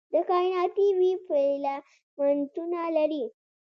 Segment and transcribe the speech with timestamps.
[0.13, 3.23] د کائناتي ویب فیلامنټونه لري.